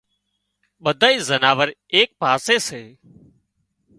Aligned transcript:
ٻڌائي 0.83 1.17
زناور 1.27 1.67
ايڪ 1.93 2.09
پاسي 2.21 2.57
سي 2.67 2.81